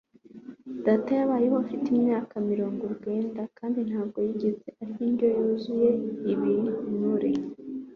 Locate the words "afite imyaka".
1.63-2.33